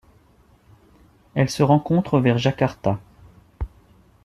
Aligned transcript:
Elle 1.35 1.51
se 1.51 1.61
rencontre 1.61 2.17
vers 2.19 2.39
Jakarta. 2.39 2.99